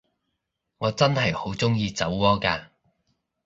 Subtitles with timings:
[0.79, 2.65] 我真係好鍾意酒窩㗎